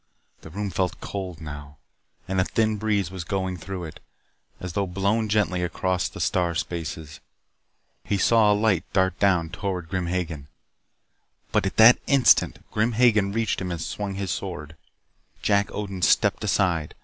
[0.41, 1.77] The room felt cold now,
[2.27, 3.99] and a thin breeze was going through it,
[4.59, 7.19] as though blown gently across the star spaces.
[8.03, 10.47] He saw a light dart down toward Grim Hagen.
[11.51, 14.75] But at that instant Grim Hagen reached him and swung his sword.
[15.43, 16.95] Jack Odin stepped aside.